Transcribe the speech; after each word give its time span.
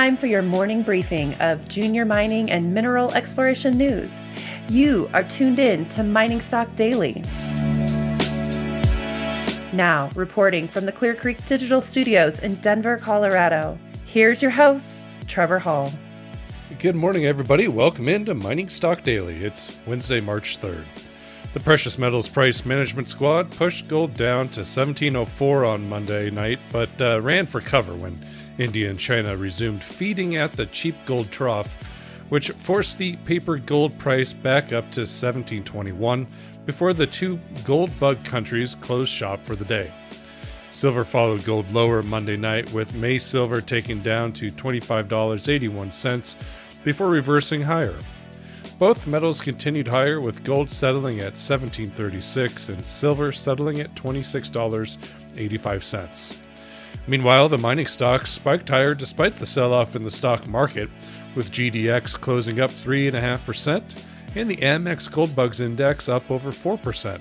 time 0.00 0.16
for 0.16 0.28
your 0.28 0.40
morning 0.40 0.82
briefing 0.82 1.34
of 1.40 1.68
junior 1.68 2.06
mining 2.06 2.50
and 2.50 2.72
mineral 2.72 3.12
exploration 3.12 3.76
news. 3.76 4.26
You 4.70 5.10
are 5.12 5.22
tuned 5.22 5.58
in 5.58 5.86
to 5.90 6.02
Mining 6.02 6.40
Stock 6.40 6.74
Daily. 6.74 7.22
Now, 9.74 10.08
reporting 10.14 10.68
from 10.68 10.86
the 10.86 10.90
Clear 10.90 11.14
Creek 11.14 11.44
Digital 11.44 11.82
Studios 11.82 12.38
in 12.38 12.54
Denver, 12.62 12.96
Colorado, 12.96 13.78
here's 14.06 14.40
your 14.40 14.52
host, 14.52 15.04
Trevor 15.26 15.58
Hall. 15.58 15.92
Good 16.78 16.96
morning, 16.96 17.26
everybody. 17.26 17.68
Welcome 17.68 18.08
into 18.08 18.34
Mining 18.34 18.70
Stock 18.70 19.02
Daily. 19.02 19.44
It's 19.44 19.80
Wednesday, 19.86 20.22
March 20.22 20.58
3rd. 20.58 20.86
The 21.52 21.60
Precious 21.60 21.98
Metals 21.98 22.28
Price 22.28 22.64
Management 22.64 23.08
Squad 23.08 23.50
pushed 23.50 23.88
gold 23.88 24.14
down 24.14 24.46
to 24.50 24.60
1704 24.60 25.64
on 25.66 25.88
Monday 25.90 26.30
night, 26.30 26.60
but 26.72 26.88
uh, 27.02 27.20
ran 27.20 27.44
for 27.44 27.60
cover 27.60 27.94
when 27.96 28.18
India 28.60 28.90
and 28.90 28.98
China 28.98 29.34
resumed 29.36 29.82
feeding 29.82 30.36
at 30.36 30.52
the 30.52 30.66
cheap 30.66 30.94
gold 31.06 31.30
trough, 31.30 31.78
which 32.28 32.50
forced 32.50 32.98
the 32.98 33.16
paper 33.18 33.56
gold 33.56 33.96
price 33.98 34.34
back 34.34 34.66
up 34.66 34.92
to 34.92 35.00
1721 35.00 36.26
before 36.66 36.92
the 36.92 37.06
two 37.06 37.40
gold 37.64 37.90
bug 37.98 38.22
countries 38.24 38.74
closed 38.76 39.10
shop 39.10 39.44
for 39.44 39.56
the 39.56 39.64
day. 39.64 39.90
Silver 40.70 41.04
followed 41.04 41.44
gold 41.44 41.70
lower 41.72 42.02
Monday 42.02 42.36
night, 42.36 42.70
with 42.72 42.94
May 42.94 43.18
silver 43.18 43.60
taking 43.60 44.00
down 44.00 44.32
to 44.34 44.50
$25.81 44.50 46.36
before 46.84 47.08
reversing 47.08 47.62
higher. 47.62 47.98
Both 48.78 49.06
metals 49.06 49.40
continued 49.40 49.88
higher, 49.88 50.20
with 50.20 50.44
gold 50.44 50.70
settling 50.70 51.18
at 51.18 51.32
1736 51.32 52.68
and 52.68 52.84
silver 52.84 53.32
settling 53.32 53.80
at 53.80 53.94
$26.85. 53.94 56.49
Meanwhile, 57.06 57.48
the 57.48 57.58
mining 57.58 57.86
stocks 57.86 58.30
spiked 58.30 58.68
higher 58.68 58.94
despite 58.94 59.38
the 59.38 59.46
sell 59.46 59.72
off 59.72 59.96
in 59.96 60.04
the 60.04 60.10
stock 60.10 60.46
market, 60.46 60.88
with 61.34 61.50
GDX 61.50 62.20
closing 62.20 62.60
up 62.60 62.70
3.5% 62.70 64.04
and 64.36 64.48
the 64.48 64.56
AMEX 64.56 65.10
Gold 65.10 65.34
Bugs 65.34 65.60
Index 65.60 66.08
up 66.08 66.30
over 66.30 66.50
4%. 66.50 67.20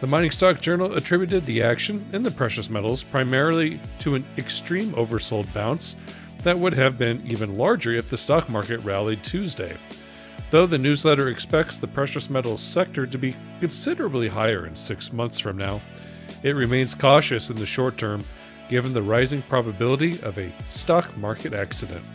The 0.00 0.06
Mining 0.06 0.30
Stock 0.30 0.60
Journal 0.60 0.94
attributed 0.94 1.44
the 1.44 1.62
action 1.62 2.06
in 2.12 2.22
the 2.22 2.30
precious 2.30 2.70
metals 2.70 3.02
primarily 3.02 3.80
to 3.98 4.14
an 4.14 4.24
extreme 4.38 4.92
oversold 4.92 5.52
bounce 5.52 5.96
that 6.42 6.58
would 6.58 6.72
have 6.72 6.96
been 6.96 7.22
even 7.26 7.58
larger 7.58 7.92
if 7.92 8.08
the 8.08 8.16
stock 8.16 8.48
market 8.48 8.80
rallied 8.80 9.22
Tuesday. 9.22 9.76
Though 10.50 10.66
the 10.66 10.78
newsletter 10.78 11.28
expects 11.28 11.76
the 11.76 11.86
precious 11.86 12.30
metals 12.30 12.62
sector 12.62 13.06
to 13.06 13.18
be 13.18 13.36
considerably 13.60 14.28
higher 14.28 14.66
in 14.66 14.74
six 14.74 15.12
months 15.12 15.38
from 15.38 15.58
now, 15.58 15.82
it 16.42 16.56
remains 16.56 16.94
cautious 16.94 17.50
in 17.50 17.56
the 17.56 17.66
short 17.66 17.98
term 17.98 18.24
given 18.70 18.94
the 18.94 19.02
rising 19.02 19.42
probability 19.42 20.12
of 20.22 20.38
a 20.38 20.50
stock 20.64 21.14
market 21.18 21.52
accident. 21.52 22.06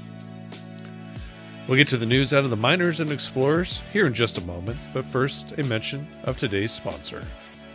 We'll 1.67 1.77
get 1.77 1.89
to 1.89 1.97
the 1.97 2.05
news 2.05 2.33
out 2.33 2.45
of 2.45 2.49
the 2.49 2.55
miners 2.55 3.01
and 3.01 3.11
explorers 3.11 3.83
here 3.91 4.07
in 4.07 4.13
just 4.13 4.37
a 4.37 4.45
moment, 4.45 4.77
but 4.93 5.03
first, 5.03 5.51
a 5.57 5.63
mention 5.63 6.07
of 6.23 6.37
today's 6.37 6.71
sponsor. 6.71 7.21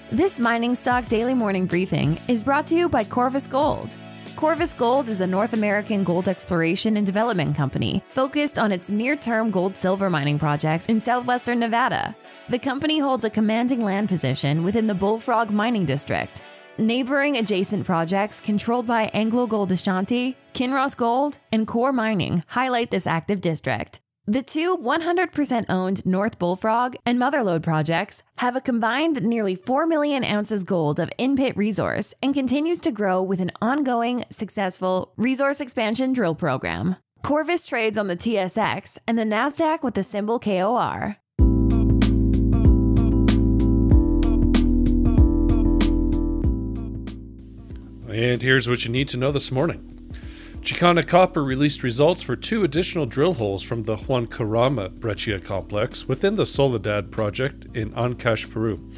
This 0.09 0.41
Mining 0.41 0.75
Stock 0.75 1.05
Daily 1.05 1.35
Morning 1.35 1.67
Briefing 1.67 2.19
is 2.27 2.43
brought 2.43 2.67
to 2.69 2.75
you 2.75 2.89
by 2.89 3.05
Corvus 3.05 3.47
Gold. 3.47 3.97
Corvus 4.35 4.73
Gold 4.73 5.11
is 5.11 5.21
a 5.21 5.27
North 5.27 5.53
American 5.53 6.03
gold 6.03 6.27
exploration 6.27 6.97
and 6.97 7.05
development 7.05 7.55
company 7.55 8.03
focused 8.15 8.59
on 8.59 8.73
its 8.73 8.91
near 8.91 9.15
term 9.15 9.51
gold 9.51 9.77
silver 9.77 10.09
mining 10.09 10.39
projects 10.39 10.87
in 10.87 11.01
southwestern 11.01 11.61
Nevada. 11.61 12.17
The 12.49 12.59
company 12.59 12.99
holds 12.99 13.27
a 13.27 13.31
commanding 13.31 13.85
land 13.85 14.09
position 14.09 14.65
within 14.65 14.87
the 14.87 14.95
Bullfrog 14.95 15.51
Mining 15.51 15.85
District. 15.85 16.43
Neighboring 16.81 17.37
adjacent 17.37 17.85
projects 17.85 18.41
controlled 18.41 18.87
by 18.87 19.11
Anglo 19.13 19.47
Gold 19.47 19.71
Ashanti, 19.71 20.35
Kinross 20.55 20.97
Gold, 20.97 21.39
and 21.53 21.67
Coeur 21.67 21.93
Mining 21.93 22.43
highlight 22.49 22.91
this 22.91 23.07
active 23.07 23.43
district. 23.43 24.01
The 24.27 24.41
two 24.41 24.79
100% 24.79 25.67
owned 25.69 26.07
North 26.07 26.39
Bullfrog 26.39 26.97
and 27.05 27.19
Motherlode 27.19 27.63
projects 27.63 28.23
have 28.39 28.57
a 28.57 28.63
combined 28.63 29.23
nearly 29.23 29.55
4 29.55 29.87
million 29.87 30.25
ounces 30.25 30.65
gold 30.65 30.99
of 30.99 31.11
in 31.19 31.37
pit 31.37 31.55
resource 31.55 32.15
and 32.23 32.33
continues 32.33 32.81
to 32.81 32.91
grow 32.91 33.23
with 33.23 33.43
an 33.43 33.53
ongoing, 33.61 34.25
successful 34.31 35.13
resource 35.19 35.61
expansion 35.61 36.15
drill 36.15 36.35
program. 36.35 36.97
Corvus 37.23 37.67
trades 37.67 37.99
on 37.99 38.07
the 38.07 38.17
TSX 38.17 38.97
and 39.07 39.19
the 39.19 39.25
NASDAQ 39.25 39.83
with 39.83 39.93
the 39.93 40.03
symbol 40.03 40.39
KOR. 40.39 41.20
And 48.11 48.43
here's 48.43 48.69
what 48.69 48.85
you 48.85 48.91
need 48.91 49.09
to 49.09 49.17
know 49.17 49.31
this 49.31 49.53
morning. 49.53 49.87
Chakana 50.63 51.07
Copper 51.07 51.45
released 51.45 51.83
results 51.83 52.21
for 52.23 52.35
two 52.35 52.65
additional 52.65 53.07
drill 53.07 53.35
holes 53.35 53.63
from 53.63 53.85
the 53.85 53.97
Huancarama 53.97 54.99
breccia 55.01 55.39
complex 55.39 56.09
within 56.09 56.35
the 56.35 56.45
Soledad 56.45 57.13
project 57.13 57.67
in 57.75 57.93
Ancash, 57.93 58.51
Peru. 58.51 58.91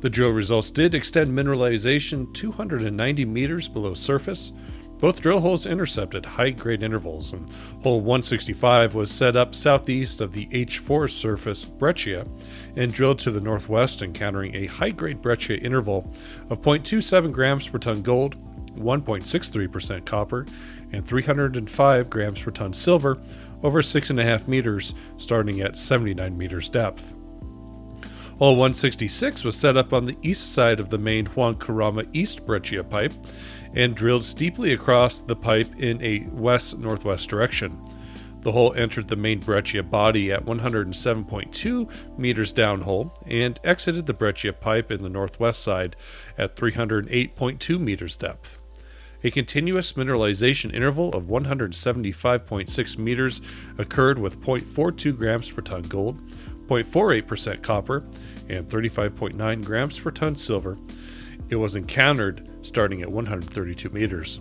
The 0.00 0.10
drill 0.10 0.30
results 0.30 0.70
did 0.70 0.94
extend 0.94 1.30
mineralization 1.30 2.34
290 2.34 3.24
meters 3.24 3.68
below 3.68 3.94
surface. 3.94 4.52
Both 4.98 5.20
drill 5.20 5.40
holes 5.40 5.64
intercepted 5.64 6.26
high 6.26 6.50
grade 6.50 6.82
intervals, 6.82 7.32
and 7.32 7.48
hole 7.82 8.00
165 8.00 8.94
was 8.94 9.10
set 9.10 9.36
up 9.36 9.54
southeast 9.54 10.20
of 10.20 10.32
the 10.32 10.46
H4 10.46 11.08
surface 11.08 11.64
breccia 11.64 12.26
and 12.76 12.92
drilled 12.92 13.20
to 13.20 13.30
the 13.30 13.40
northwest, 13.40 14.02
encountering 14.02 14.54
a 14.54 14.66
high 14.66 14.90
grade 14.90 15.22
breccia 15.22 15.58
interval 15.58 16.12
of 16.50 16.62
0.27 16.62 17.32
grams 17.32 17.68
per 17.68 17.78
ton 17.78 18.02
gold, 18.02 18.36
1.63% 18.76 20.04
copper, 20.04 20.46
and 20.92 21.06
305 21.06 22.10
grams 22.10 22.40
per 22.40 22.50
ton 22.50 22.72
silver 22.72 23.18
over 23.62 23.82
6.5 23.82 24.48
meters, 24.48 24.94
starting 25.16 25.60
at 25.60 25.76
79 25.76 26.36
meters 26.36 26.68
depth. 26.68 27.14
Hole 28.38 28.56
166 28.56 29.44
was 29.44 29.56
set 29.56 29.78
up 29.78 29.94
on 29.94 30.04
the 30.04 30.18
east 30.20 30.52
side 30.52 30.78
of 30.78 30.90
the 30.90 30.98
main 30.98 31.26
Huancarama 31.26 32.06
East 32.12 32.44
Breccia 32.44 32.84
pipe 32.84 33.14
and 33.72 33.94
drilled 33.94 34.24
steeply 34.24 34.74
across 34.74 35.20
the 35.20 35.36
pipe 35.36 35.74
in 35.78 36.02
a 36.02 36.26
west 36.32 36.76
northwest 36.76 37.30
direction. 37.30 37.80
The 38.42 38.52
hole 38.52 38.74
entered 38.74 39.08
the 39.08 39.16
main 39.16 39.40
breccia 39.40 39.82
body 39.82 40.30
at 40.30 40.44
107.2 40.44 42.18
meters 42.18 42.52
downhole 42.52 43.10
and 43.26 43.58
exited 43.64 44.06
the 44.06 44.14
breccia 44.14 44.52
pipe 44.52 44.92
in 44.92 45.02
the 45.02 45.08
northwest 45.08 45.64
side 45.64 45.96
at 46.38 46.56
308.2 46.56 47.80
meters 47.80 48.16
depth. 48.16 48.62
A 49.24 49.30
continuous 49.30 49.94
mineralization 49.94 50.74
interval 50.74 51.10
of 51.10 51.26
175.6 51.26 52.98
meters 52.98 53.40
occurred 53.78 54.18
with 54.18 54.40
0.42 54.40 55.16
grams 55.16 55.50
per 55.50 55.62
ton 55.62 55.82
gold, 55.82 56.20
0.48% 56.68 57.62
copper, 57.62 58.04
and 58.48 58.68
35.9 58.68 59.64
grams 59.64 59.98
per 59.98 60.10
ton 60.10 60.34
silver. 60.34 60.76
It 61.48 61.56
was 61.56 61.76
encountered 61.76 62.50
starting 62.62 63.02
at 63.02 63.10
132 63.10 63.88
meters. 63.90 64.40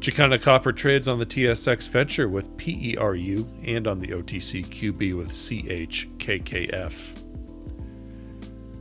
Chakana 0.00 0.40
Copper 0.40 0.72
trades 0.72 1.08
on 1.08 1.18
the 1.18 1.26
TSX 1.26 1.88
Venture 1.88 2.28
with 2.28 2.54
PERU 2.58 3.46
and 3.66 3.86
on 3.86 3.98
the 3.98 4.08
OTC 4.08 4.66
QB 4.66 5.16
with 5.16 5.30
CHKKF. 5.30 7.15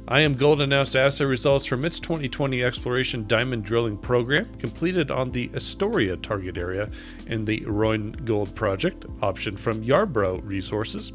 IAMGOLD 0.08 0.62
announced 0.62 0.96
assay 0.96 1.26
results 1.26 1.66
from 1.66 1.84
its 1.84 2.00
2020 2.00 2.64
exploration 2.64 3.26
diamond 3.26 3.64
drilling 3.64 3.98
program 3.98 4.54
completed 4.60 5.10
on 5.10 5.32
the 5.32 5.50
Astoria 5.56 6.16
target 6.18 6.60
area 6.60 6.92
in 7.26 7.44
the 7.44 7.62
Rouyn 7.62 8.24
Gold 8.24 8.54
Project, 8.54 9.08
option 9.24 9.58
from 9.58 9.84
Yorbeau 9.84 10.42
Resources. 10.44 11.12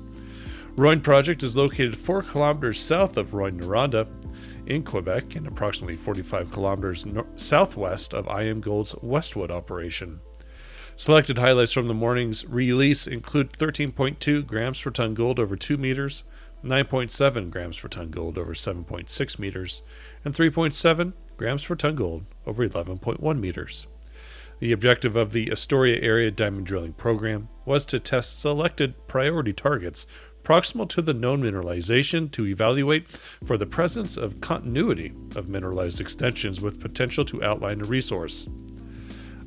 Rouyn 0.75 1.01
Project 1.05 1.45
is 1.45 1.57
located 1.57 1.97
4 1.97 2.23
kilometers 2.23 2.81
south 2.81 3.17
of 3.17 3.31
Rouyn-Noranda 3.31 4.09
in 4.67 4.83
Quebec 4.83 5.37
and 5.37 5.47
approximately 5.47 5.95
45 5.97 6.51
kilometers 6.51 7.07
southwest 7.37 8.13
of 8.13 8.27
IAM 8.27 8.61
Gold's 8.61 8.97
Westwood 9.03 9.53
operation. 9.53 10.19
Selected 10.97 11.39
highlights 11.39 11.73
from 11.73 11.87
the 11.87 11.95
morning's 11.95 12.45
release 12.47 13.07
include 13.07 13.53
13.2 13.53 14.45
grams 14.45 14.83
per 14.83 14.91
ton 14.91 15.15
gold 15.15 15.39
over 15.39 15.55
2 15.55 15.77
meters, 15.77 16.25
9.7 16.65 17.51
grams 17.51 17.79
per 17.79 17.89
ton 17.89 18.11
gold 18.11 18.39
over 18.39 18.55
7.6 18.55 19.39
meters, 19.39 19.83
and 20.25 20.35
3.7 20.35 21.13
grams 21.37 21.65
per 21.65 21.75
ton 21.75 21.95
gold 21.95 22.25
over 22.47 22.67
11.1 22.67 23.41
meters. 23.41 23.87
The 24.61 24.73
objective 24.73 25.17
of 25.17 25.33
the 25.33 25.51
Astoria 25.51 26.01
Area 26.03 26.31
Diamond 26.31 26.67
Drilling 26.67 26.93
Program 26.93 27.49
was 27.65 27.85
to 27.87 27.99
test 27.99 28.39
selected 28.39 29.07
priority 29.09 29.55
targets 29.55 30.07
proximal 30.43 30.89
to 30.91 31.03
the 31.03 31.15
known 31.15 31.43
mineralization 31.43 32.31
to 32.33 32.47
evaluate 32.47 33.09
for 33.45 33.57
the 33.57 33.67
presence 33.67 34.17
of 34.17 34.41
continuity 34.41 35.13
of 35.35 35.49
mineralized 35.49 36.01
extensions 36.01 36.61
with 36.61 36.81
potential 36.81 37.25
to 37.25 37.43
outline 37.43 37.81
a 37.81 37.85
resource. 37.85 38.47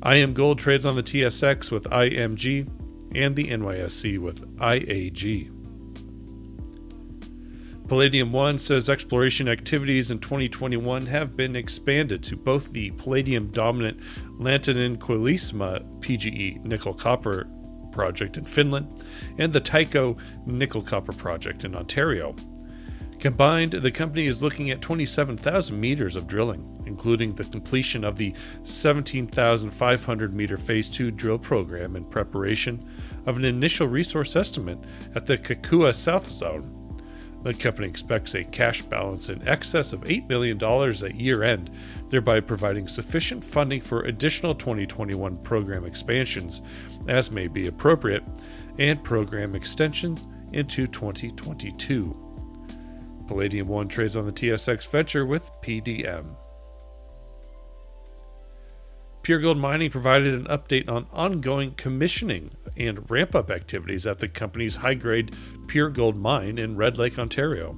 IAMGOLD 0.02 0.58
trades 0.58 0.84
on 0.84 0.96
the 0.96 1.02
TSX 1.02 1.70
with 1.70 1.84
IMG 1.84 2.68
and 3.14 3.36
the 3.36 3.48
NYSE 3.48 4.18
with 4.18 4.56
IAG. 4.58 5.53
Palladium 7.86 8.32
One 8.32 8.56
says 8.56 8.88
exploration 8.88 9.46
activities 9.46 10.10
in 10.10 10.18
2021 10.18 11.04
have 11.04 11.36
been 11.36 11.54
expanded 11.54 12.22
to 12.22 12.34
both 12.34 12.72
the 12.72 12.92
palladium 12.92 13.48
dominant 13.48 14.00
Läntinen 14.40 14.96
Koillismaa 14.96 16.00
PGE 16.00 16.64
nickel 16.64 16.94
copper 16.94 17.46
project 17.92 18.38
in 18.38 18.46
Finland 18.46 19.04
and 19.36 19.52
the 19.52 19.60
Tyko 19.60 20.18
nickel 20.46 20.80
copper 20.80 21.12
project 21.12 21.64
in 21.64 21.74
Ontario. 21.74 22.34
Combined, 23.18 23.72
the 23.72 23.90
company 23.90 24.26
is 24.26 24.42
looking 24.42 24.70
at 24.70 24.80
27,000 24.80 25.78
meters 25.78 26.16
of 26.16 26.26
drilling, 26.26 26.82
including 26.86 27.34
the 27.34 27.44
completion 27.44 28.02
of 28.02 28.16
the 28.16 28.34
17,500 28.62 30.34
meter 30.34 30.56
Phase 30.56 30.88
2 30.88 31.10
drill 31.10 31.38
program 31.38 31.96
in 31.96 32.04
preparation 32.06 32.82
of 33.26 33.36
an 33.36 33.44
initial 33.44 33.86
resource 33.88 34.36
estimate 34.36 34.78
at 35.14 35.26
the 35.26 35.36
Kaukua 35.36 35.94
South 35.94 36.26
Zone. 36.26 36.83
The 37.44 37.52
company 37.52 37.88
expects 37.88 38.34
a 38.34 38.42
cash 38.42 38.80
balance 38.80 39.28
in 39.28 39.46
excess 39.46 39.92
of 39.92 40.00
$8 40.00 40.28
million 40.30 40.62
at 40.62 41.14
year 41.14 41.42
end, 41.42 41.70
thereby 42.08 42.40
providing 42.40 42.88
sufficient 42.88 43.44
funding 43.44 43.82
for 43.82 44.02
additional 44.04 44.54
2021 44.54 45.36
program 45.38 45.84
expansions, 45.84 46.62
as 47.06 47.30
may 47.30 47.46
be 47.46 47.66
appropriate, 47.66 48.24
and 48.78 49.04
program 49.04 49.54
extensions 49.54 50.26
into 50.54 50.86
2022. 50.86 52.16
Palladium 53.26 53.68
One 53.68 53.88
trades 53.88 54.16
on 54.16 54.24
the 54.24 54.32
TSX 54.32 54.88
Venture 54.88 55.26
with 55.26 55.50
PDM. 55.60 56.34
Pure 59.24 59.38
Gold 59.38 59.56
Mining 59.56 59.90
provided 59.90 60.34
an 60.34 60.44
update 60.48 60.86
on 60.86 61.06
ongoing 61.10 61.72
commissioning 61.76 62.50
and 62.76 63.10
ramp 63.10 63.34
up 63.34 63.50
activities 63.50 64.06
at 64.06 64.18
the 64.18 64.28
company's 64.28 64.76
high 64.76 64.92
grade 64.92 65.34
Pure 65.66 65.90
Gold 65.90 66.14
mine 66.14 66.58
in 66.58 66.76
Red 66.76 66.98
Lake, 66.98 67.18
Ontario. 67.18 67.74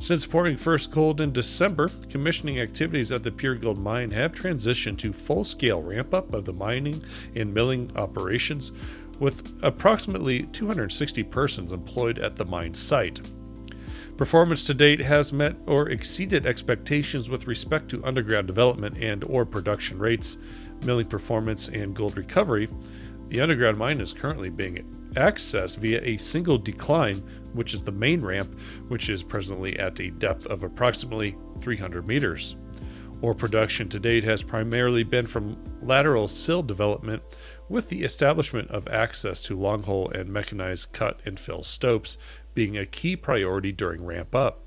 Since 0.00 0.26
pouring 0.26 0.56
first 0.56 0.90
gold 0.90 1.20
in 1.20 1.32
December, 1.32 1.90
commissioning 2.10 2.58
activities 2.58 3.12
at 3.12 3.22
the 3.22 3.30
Pure 3.30 3.54
Gold 3.56 3.78
mine 3.78 4.10
have 4.10 4.32
transitioned 4.32 4.98
to 4.98 5.12
full 5.12 5.44
scale 5.44 5.80
ramp 5.80 6.12
up 6.12 6.34
of 6.34 6.44
the 6.44 6.52
mining 6.52 7.04
and 7.36 7.54
milling 7.54 7.96
operations, 7.96 8.72
with 9.20 9.56
approximately 9.62 10.42
260 10.42 11.22
persons 11.22 11.70
employed 11.70 12.18
at 12.18 12.34
the 12.34 12.44
mine 12.44 12.74
site. 12.74 13.20
Performance 14.16 14.62
to 14.64 14.74
date 14.74 15.00
has 15.00 15.32
met 15.32 15.56
or 15.66 15.88
exceeded 15.88 16.46
expectations 16.46 17.28
with 17.28 17.48
respect 17.48 17.88
to 17.88 18.04
underground 18.04 18.46
development 18.46 18.96
and 19.00 19.24
or 19.24 19.44
production 19.44 19.98
rates, 19.98 20.38
milling 20.84 21.08
performance, 21.08 21.68
and 21.68 21.96
gold 21.96 22.16
recovery. 22.16 22.68
The 23.28 23.40
underground 23.40 23.76
mine 23.76 24.00
is 24.00 24.12
currently 24.12 24.50
being 24.50 24.84
accessed 25.14 25.78
via 25.78 26.00
a 26.04 26.16
single 26.16 26.58
decline, 26.58 27.16
which 27.54 27.74
is 27.74 27.82
the 27.82 27.90
main 27.90 28.20
ramp, 28.20 28.56
which 28.86 29.08
is 29.10 29.24
presently 29.24 29.76
at 29.80 29.98
a 29.98 30.10
depth 30.10 30.46
of 30.46 30.62
approximately 30.62 31.36
300 31.58 32.06
meters. 32.06 32.54
Ore 33.24 33.34
production 33.34 33.88
to 33.88 33.98
date 33.98 34.24
has 34.24 34.42
primarily 34.42 35.02
been 35.02 35.26
from 35.26 35.56
lateral 35.80 36.28
sill 36.28 36.62
development, 36.62 37.22
with 37.70 37.88
the 37.88 38.02
establishment 38.04 38.70
of 38.70 38.86
access 38.86 39.40
to 39.44 39.56
longhole 39.56 40.12
and 40.12 40.30
mechanized 40.30 40.92
cut 40.92 41.20
and 41.24 41.40
fill 41.40 41.62
stopes 41.62 42.18
being 42.52 42.76
a 42.76 42.84
key 42.84 43.16
priority 43.16 43.72
during 43.72 44.04
ramp 44.04 44.34
up. 44.34 44.60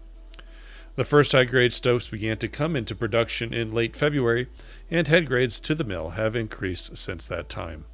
The 0.96 1.04
first 1.04 1.34
high 1.34 1.44
grade 1.44 1.72
stopes 1.72 2.08
began 2.08 2.38
to 2.38 2.48
come 2.48 2.76
into 2.76 2.96
production 2.96 3.54
in 3.54 3.76
late 3.76 3.96
February, 3.96 4.50
and 4.90 5.08
head 5.08 5.28
grades 5.28 5.60
to 5.60 5.76
the 5.76 5.84
mill 5.84 6.10
have 6.10 6.36
increased 6.36 6.98
since 6.98 7.28
that 7.28 7.50
time. 7.50 7.86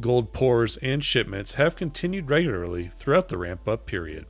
Gold 0.00 0.32
pours 0.32 0.76
and 0.78 1.04
shipments 1.04 1.54
have 1.54 1.76
continued 1.76 2.30
regularly 2.30 2.88
throughout 2.88 3.28
the 3.28 3.38
ramp 3.38 3.68
up 3.68 3.86
period. 3.86 4.26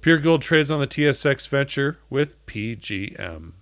Pure 0.00 0.18
Gold 0.18 0.42
trades 0.42 0.70
on 0.70 0.78
the 0.78 0.86
TSX 0.86 1.48
Venture 1.48 1.98
with 2.08 2.46
PGM. 2.46 3.54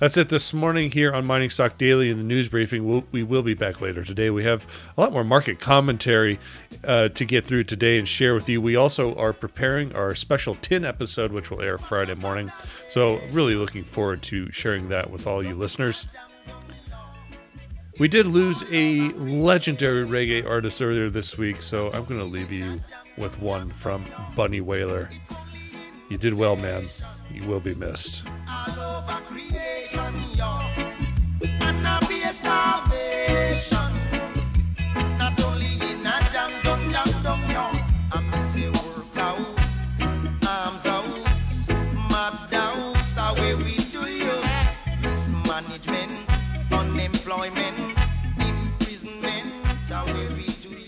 That's 0.00 0.16
it 0.16 0.30
this 0.30 0.54
morning 0.54 0.90
here 0.90 1.12
on 1.12 1.26
Mining 1.26 1.50
Stock 1.50 1.76
Daily 1.76 2.08
in 2.08 2.16
the 2.16 2.24
news 2.24 2.48
briefing. 2.48 2.88
We'll, 2.88 3.04
we 3.12 3.22
will 3.22 3.42
be 3.42 3.52
back 3.52 3.82
later 3.82 4.02
today. 4.02 4.30
We 4.30 4.44
have 4.44 4.66
a 4.96 5.00
lot 5.02 5.12
more 5.12 5.24
market 5.24 5.60
commentary 5.60 6.38
uh, 6.84 7.10
to 7.10 7.24
get 7.26 7.44
through 7.44 7.64
today 7.64 7.98
and 7.98 8.08
share 8.08 8.32
with 8.32 8.48
you. 8.48 8.62
We 8.62 8.76
also 8.76 9.14
are 9.16 9.34
preparing 9.34 9.94
our 9.94 10.14
special 10.14 10.54
tin 10.62 10.86
episode, 10.86 11.32
which 11.32 11.50
will 11.50 11.60
air 11.60 11.76
Friday 11.76 12.14
morning. 12.14 12.50
So, 12.88 13.20
really 13.30 13.56
looking 13.56 13.84
forward 13.84 14.22
to 14.22 14.50
sharing 14.50 14.88
that 14.88 15.10
with 15.10 15.26
all 15.26 15.42
you 15.42 15.54
listeners. 15.54 16.08
We 17.98 18.08
did 18.08 18.24
lose 18.24 18.64
a 18.72 19.10
legendary 19.10 20.06
reggae 20.06 20.48
artist 20.48 20.80
earlier 20.80 21.10
this 21.10 21.36
week, 21.36 21.60
so 21.60 21.88
I'm 21.88 22.06
going 22.06 22.20
to 22.20 22.24
leave 22.24 22.50
you 22.50 22.80
with 23.18 23.38
one 23.38 23.68
from 23.72 24.06
Bunny 24.34 24.62
Wailer. 24.62 25.10
You 26.08 26.16
did 26.16 26.32
well, 26.32 26.56
man. 26.56 26.86
You 27.30 27.46
will 27.46 27.60
be 27.60 27.74
missed. 27.74 28.24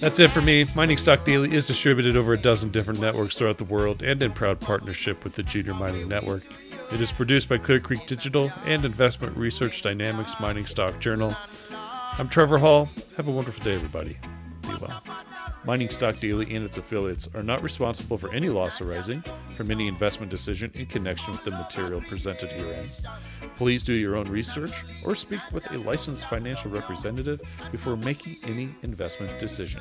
That's 0.01 0.21
it 0.21 0.31
for 0.31 0.43
me. 0.43 0.67
Mining 0.77 0.97
Stock 0.97 1.25
Daily 1.25 1.53
is 1.55 1.67
distributed 1.67 2.17
over 2.17 2.33
a 2.33 2.39
dozen 2.39 2.71
different 2.71 3.01
networks 3.01 3.37
throughout 3.37 3.59
the 3.59 3.65
world 3.65 4.03
and 4.03 4.23
in 4.23 4.33
proud 4.33 4.61
partnership 4.61 5.25
with 5.25 5.35
the 5.35 5.43
Junior 5.43 5.75
Mining 5.75 6.09
Network. 6.09 6.43
It 6.93 7.01
is 7.01 7.11
produced 7.11 7.49
by 7.49 7.57
Clear 7.57 7.81
Creek 7.81 8.07
Digital 8.07 8.53
and 8.67 8.85
Investment 8.85 9.35
Research 9.35 9.81
Dynamics 9.81 10.39
Mining 10.39 10.67
Stock 10.67 11.01
Journal. 11.01 11.35
I'm 12.19 12.29
Trevor 12.29 12.59
Hall. 12.59 12.91
Have 13.17 13.29
a 13.29 13.31
wonderful 13.31 13.65
day, 13.65 13.75
everybody. 13.75 14.19
Be 14.61 14.75
well. 14.79 15.03
Mining 15.65 15.89
Stock 15.89 16.21
Daily 16.21 16.55
and 16.55 16.63
its 16.67 16.77
affiliates 16.77 17.31
are 17.35 17.43
not 17.43 17.63
responsible 17.63 18.19
for 18.19 18.31
any 18.35 18.51
loss 18.51 18.83
arising 18.83 19.25
from 19.57 19.71
any 19.71 19.89
investment 19.89 20.31
decision 20.31 20.71
in 20.75 20.85
connection 20.85 21.33
with 21.33 21.43
the 21.45 21.51
material 21.53 22.03
presented 22.03 22.53
herein. 22.53 22.91
Please 23.57 23.83
do 23.83 23.95
your 23.95 24.17
own 24.17 24.29
research 24.29 24.85
or 25.03 25.15
speak 25.15 25.41
with 25.51 25.69
a 25.71 25.79
licensed 25.79 26.27
financial 26.27 26.71
representative 26.71 27.41
before 27.71 27.97
making 27.97 28.37
any 28.45 28.69
investment 28.83 29.41
decision. 29.41 29.81